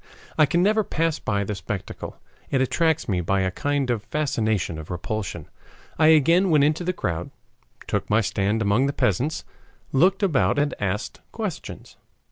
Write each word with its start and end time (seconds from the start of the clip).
I 0.35 0.47
can 0.47 0.63
never 0.63 0.83
pass 0.83 1.19
by 1.19 1.43
the 1.43 1.53
spectacle. 1.53 2.17
It 2.49 2.59
attracts 2.59 3.07
me 3.07 3.21
by 3.21 3.41
a 3.41 3.51
kind 3.51 3.91
of 3.91 4.01
fascination 4.05 4.79
of 4.79 4.89
repulsion. 4.89 5.47
I 5.99 6.07
again 6.07 6.49
went 6.49 6.63
into 6.63 6.83
the 6.83 6.91
crowd, 6.91 7.29
took 7.85 8.09
my 8.09 8.21
stand 8.21 8.63
among 8.63 8.87
the 8.87 8.93
peasants, 8.93 9.45
looked 9.91 10.23
about 10.23 10.57
and 10.57 10.73
asked 10.79 11.21
questions. 11.31 11.97